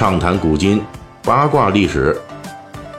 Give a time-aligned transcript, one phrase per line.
[0.00, 0.82] 畅谈古今，
[1.22, 2.18] 八卦历史。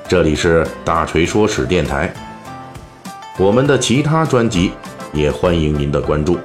[0.08, 2.14] 这里是大锤说史电台。
[3.40, 4.72] 我们的其他专辑
[5.12, 6.38] 也欢迎您的关注。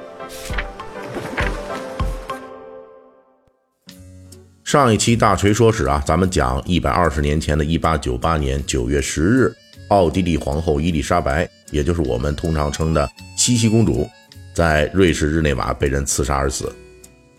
[4.63, 9.55] 上一期大锤说史啊，咱们讲一百二十年前的一八九八年九月十日，
[9.89, 14.09] 奥地利皇后伊丽莎白，也就是我们通常称的西西公主，
[14.55, 16.75] 在瑞士日内瓦被人刺杀而死。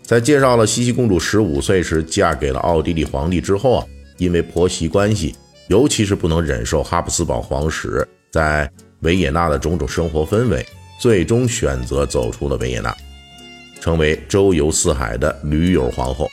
[0.09, 3.85] 在介绍了西西公主十五岁时嫁给了奥地利皇帝之后啊，
[4.17, 5.35] 因为婆媳关系，
[5.67, 8.67] 尤其是不能忍受哈布斯堡皇室在
[9.01, 10.65] 维也纳的种种生活氛围，
[10.99, 12.91] 最终选择走出了维也纳，
[13.79, 16.27] 成为周游四海的驴友皇后。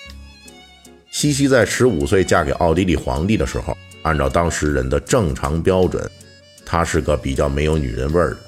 [1.10, 6.02] 西西在十五岁嫁给奥地利皇帝的时候，按照当时人的正常标准，
[6.64, 8.38] 她是个比较没有女人味儿的。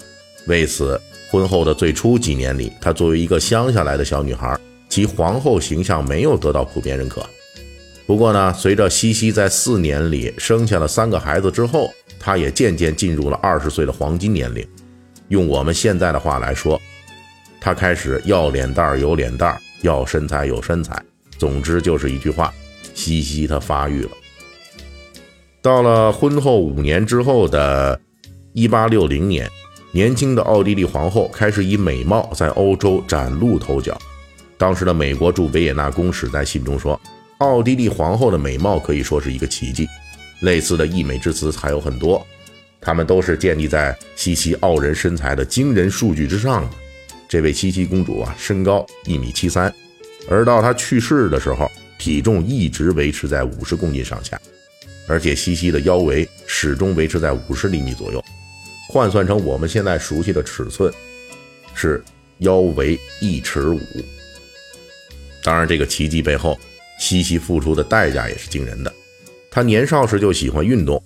[0.46, 0.98] 为此，
[1.30, 4.58] 婚后的最初几年里，她作为一个乡下来的小女孩。
[4.88, 7.24] 其皇后形象没有得到普遍认可。
[8.06, 14.66] 不过呢，随着西西在四年里生下了三个孩子之后，她也渐渐进入了二十岁的黄金年龄。
[15.28, 16.80] 用我们现在的话来说，
[17.60, 20.98] 她开始要脸蛋儿有脸蛋儿，要身材有身材。
[21.36, 22.50] 总之就是一句话：
[22.94, 24.10] 西西她发育了。
[25.60, 28.00] 到了婚后五年之后的
[28.54, 29.50] 1860年，
[29.92, 33.98] 年轻的奥地利皇后开始以美貌在欧洲崭露头角。
[34.58, 37.00] 当时的美国驻维也纳公使在信中说
[37.38, 39.88] ：“奥地利皇后的美貌可以说是一个奇迹。”
[40.42, 42.24] 类似的溢美之词还有很多，
[42.80, 46.70] 他们都是建立在西西傲人身材的惊人数据之上的。
[47.28, 49.72] 这位西西公主啊，身高一米七三，
[50.28, 54.40] 而到她去世的时候，体重一直维持在五十公斤上下，
[55.08, 58.24] 而且西西的腰围始终维持在五十厘米左右，
[58.88, 60.92] 换算成我们现在熟悉的尺寸，
[61.74, 62.02] 是
[62.38, 63.80] 腰围一尺五。
[65.48, 66.60] 当然，这个奇迹背后，
[67.00, 68.92] 西西付出的代价也是惊人的。
[69.50, 71.02] 她年少时就喜欢运动，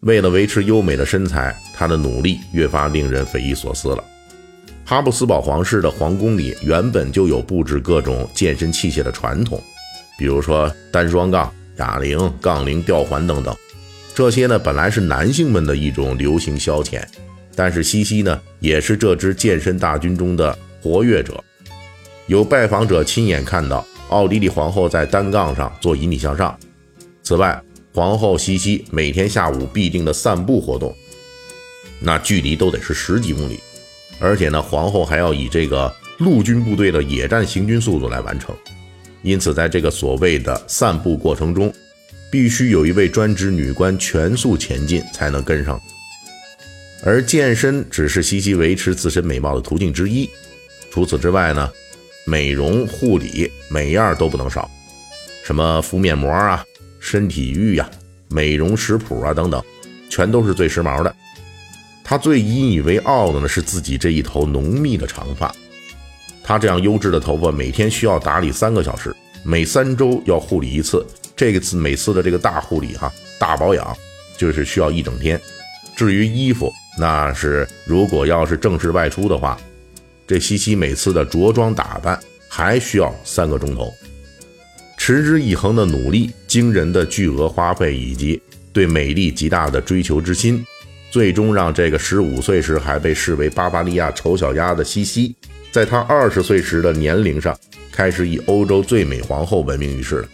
[0.00, 4.02] 为了维持优美的身材，她的努力越发令人匪夷所思了。
[4.86, 9.62] 哈布斯堡皇室的皇宫里原本就有布置各种健身器械的传统，
[10.18, 13.54] 比如说单双杠、哑铃、杠铃、吊环等等。
[14.14, 17.02] 这些呢，本来是男性们的一种流行消遣，
[17.54, 21.44] 但是西西呢，也是这支健身大军中的活跃者。
[22.28, 26.56] 有拜访者亲眼看到奥地利皇后在单杠上做引体向上。
[27.22, 27.58] 此外，
[27.94, 30.94] 皇后西西每天下午必定的散步活动，
[31.98, 33.58] 那距离都得是十几公里，
[34.20, 38.54] 而且呢，皇后还要以这个陆军部队的野战行军速度来完成。
[39.22, 41.72] 因此，在这个所谓的散步过程中，
[42.30, 45.80] 必须有一位专职女官全速前进才能跟上。
[47.02, 50.28] 而健身只是西西维持自身美貌的途径之一。
[50.90, 51.70] 除此之外呢？
[52.28, 54.70] 美容护理每样都不能少，
[55.42, 56.62] 什么敷面膜啊、
[57.00, 57.88] 身体浴呀、
[58.28, 59.64] 美容食谱啊等等，
[60.10, 61.16] 全都是最时髦的。
[62.04, 65.50] 他最引以为傲的呢是自己这一头浓密的长发。
[66.44, 71.02] 他这样优质的头发每天需要打理三个小时，每三周要护理一次。
[71.34, 73.96] 这个次每次的这个大护理哈、大保养，
[74.36, 75.40] 就是需要一整天。
[75.96, 79.58] 至于衣服，那是如果要是正式外出的话。
[80.28, 83.90] 这西西每次的着装打扮还需要三个钟头，
[84.98, 88.38] 持之以恒的努力、惊人的巨额花费以及
[88.70, 90.62] 对美丽极大的追求之心，
[91.10, 95.34] 最终让这个十五岁时还被视为巴伐利亚丑小鸭的西西，
[95.72, 97.58] 在她二十岁时的年龄上
[97.90, 100.28] 开始以欧洲最美皇后闻名于世了。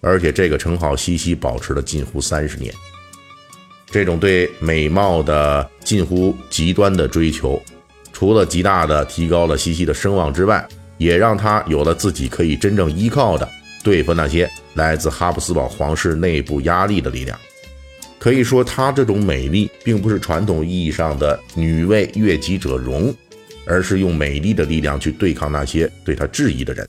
[0.00, 2.72] 而且这个称号西西保持了近乎三十年。
[3.90, 7.60] 这种对美貌的近乎极端的追求。
[8.20, 10.62] 除了极大的提高了西西的声望之外，
[10.98, 13.48] 也让他有了自己可以真正依靠的
[13.82, 17.38] 对付那些来自哈布斯堡皇室内部压力的力量。
[18.18, 23.10] 可以说，她这种美丽并不是传统意义上的女为悦己者容，
[23.64, 26.86] 而是用美丽的力量去对抗那些对她质疑的人，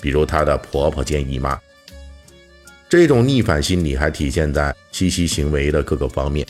[0.00, 1.56] 比如她的婆婆兼姨妈。
[2.88, 6.44] 这种逆反心理还体现在西西行为的各个方面，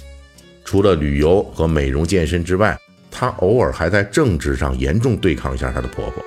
[0.65, 2.75] 除了旅游和美容健身之外。
[3.13, 6.25] 她偶尔还在政治上严重对抗一下她的婆婆。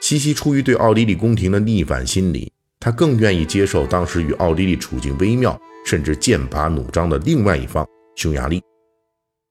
[0.00, 8.62] 西西出于对奥地利宫廷的逆反心理，她更愿意接受当时与奥地利处境微妙，甚至剑拔弩张的另外一方——匈牙利。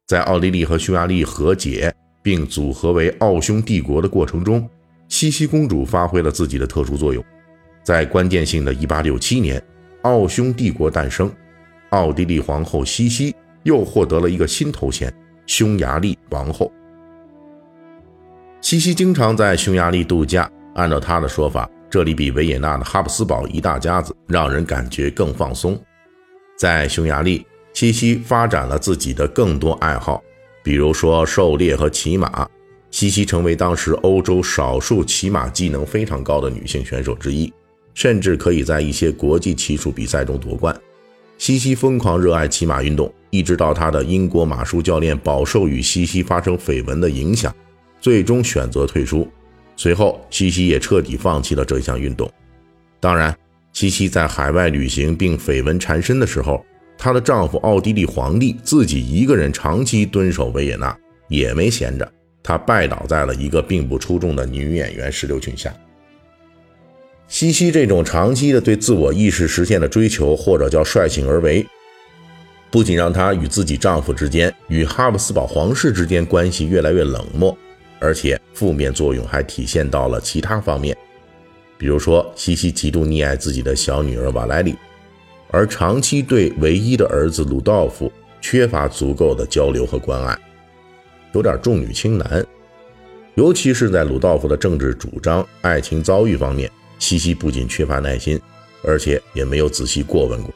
[0.08, 4.68] 在奥地利和匈牙利和解并组合为奥匈帝国的过程中，
[5.10, 7.24] 西西公主发挥了自己的特殊作用。
[7.84, 9.62] 在关键性的1867年，
[10.04, 11.32] 奥匈帝国诞生，
[11.90, 15.14] 奥地利皇后西西又获得了一个新头衔。
[15.56, 16.72] 匈牙利王后
[18.60, 20.50] 西西经常在匈牙利度假。
[20.74, 25.80] 按照她的说法，这里比维也纳的哈布斯堡一大家子让人感觉更放松。
[26.58, 30.24] 在匈牙利，西西发展了自己的更多爱好，
[30.64, 32.50] 比如说狩猎和骑马。
[32.90, 37.54] 西西成为当时欧洲少数骑马技能非常高的女性选手之一，
[37.94, 40.76] 甚至可以在一些国际骑术比赛中夺冠。
[41.38, 47.54] 西西疯狂热爱骑马运动，一直到他的英国马术教练饱受与西西发生绯闻的影响，
[48.00, 49.28] 最终选择退出。
[49.76, 52.32] 随后，西西也彻底放弃了这项运动。
[53.00, 53.36] 当然，
[53.74, 56.64] 西西在海外旅行并绯闻缠身的时候，
[56.98, 60.96] 她的丈夫奥地利皇帝自己一个人长期蹲守维也纳，
[61.28, 62.10] 也没闲着。
[62.42, 65.74] 他拜倒在了一个并不出众的女演员石榴裙下。
[67.34, 71.66] 西西这种长期的对自我意识实现的追求，或者叫率性而为，
[72.70, 77.58] 不仅让她与自己丈夫之间、与哈布斯堡皇室之间关系越来越冷漠，
[77.98, 80.96] 而且负面作用还体现到了其他方面。
[81.76, 84.76] 比如说，西西极度溺爱自己的小女儿瓦莱里，
[85.50, 90.38] 而长期对唯一的儿子鲁道夫缺乏足够的交流和关爱。
[91.34, 92.46] 有点重女轻男，
[93.34, 96.70] 尤其是在鲁道夫的政治主张、爱情遭遇方面，
[97.04, 98.40] 西西不仅缺乏耐心，
[98.82, 100.54] 而且也没有仔细过问过。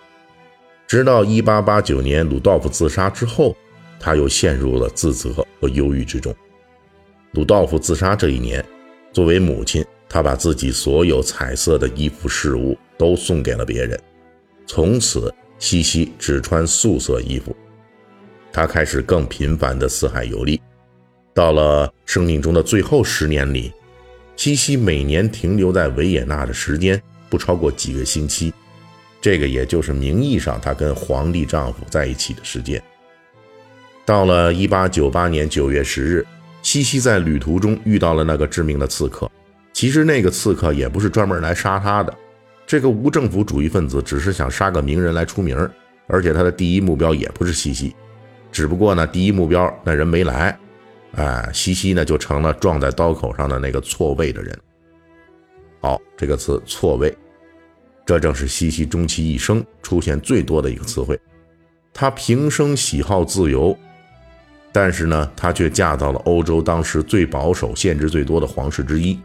[0.88, 3.54] 直到1889年鲁道夫自杀之后，
[4.00, 6.34] 他又陷入了自责和忧郁之中。
[7.34, 8.64] 鲁道夫自杀这一年，
[9.12, 14.00] 作为母亲，她把自己所有彩色的衣服饰物都送给了别人，
[14.66, 17.54] 从此西西只穿素色衣服。
[18.54, 20.62] 她开始更频繁的四海游历。
[21.34, 23.74] 到了生命中的最后十年里，
[24.38, 28.54] 西西每年停留在维也纳的时间不超过几个星期，
[29.20, 32.82] 这个也就是名义上她跟皇帝丈夫在一起的时间。
[34.06, 36.26] 到了1898年9月10日，
[36.62, 39.30] 西西在旅途中遇到了那个致命的刺客。
[39.74, 42.14] 其实那个刺客也不是专门来杀他的，
[42.66, 45.58] 这个无政府主义分子只是想杀个名人来出名，
[46.06, 47.96] 而且他的第一目标也不是西西，
[48.52, 50.58] 只不过呢，第一目标那人没来。
[51.14, 54.60] 哎，西西呢就成了撞在刀口上的那个错位的人。
[55.80, 57.16] 好，这个词“错位”，
[58.06, 61.20] 这正是西西终其一生出现最多的一个词汇。
[61.94, 63.76] 她平生喜好自由，
[64.72, 69.20] 但是呢，她却嫁到了欧洲当时最保守、限制最多的皇室之一。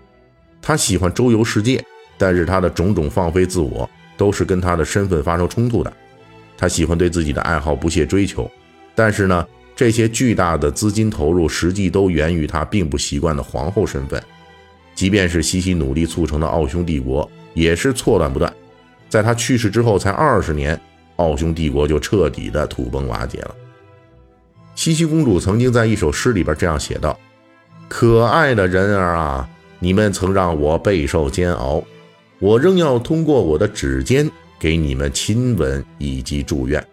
[0.62, 1.84] 她喜欢周游世界，
[2.16, 5.92] 但是她的种种放飞自我都是跟她的身份发生冲突的。
[6.56, 8.50] 她喜欢对自己的爱好不懈追求，
[8.94, 9.46] 但是呢。
[9.74, 14.22] 这些巨大的资金投入，实际都源于她并不习惯的皇后身份。
[14.94, 18.52] 即便是西西努力促成的奥匈帝国，也是错乱不断。
[19.08, 20.78] 在她去世之后，才二十年，
[21.16, 23.54] 奥匈帝国就彻底的土崩瓦解了。
[24.74, 27.18] 西西公主曾经在一首诗里边这样写道
[27.88, 29.48] ：“可爱的人儿啊，
[29.78, 31.82] 你们曾让我备受煎熬，
[32.38, 36.86] 我仍要通过我的指尖给你们亲吻以及祝愿，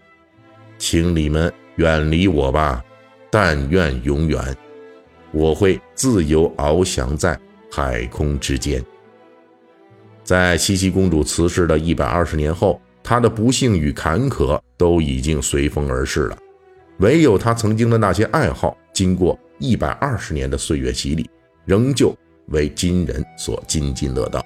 [0.77, 2.83] 请你们。”远离我吧，
[3.31, 4.37] 但愿永远，
[5.31, 7.39] 我会自由翱翔在
[7.71, 8.83] 海空之间。
[10.21, 16.37] 在西西公主辞世的一百二十年后，她的不幸与坎坷都已经随风而逝了，
[16.97, 21.29] 唯有她曾经的那些爱好，经过一百二十年的岁月洗礼，
[21.63, 22.13] 仍旧
[22.47, 24.45] 为今人所津津乐道。